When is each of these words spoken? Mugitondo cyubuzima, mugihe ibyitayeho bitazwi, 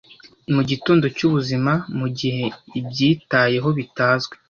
Mugitondo 0.53 1.05
cyubuzima, 1.17 1.71
mugihe 1.99 2.45
ibyitayeho 2.79 3.69
bitazwi, 3.77 4.35